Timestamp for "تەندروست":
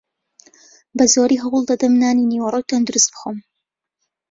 2.69-3.09